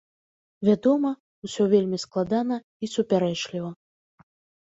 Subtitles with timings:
[0.67, 1.09] Вядома,
[1.47, 2.57] усё вельмі складана
[2.87, 3.69] і супярэчліва.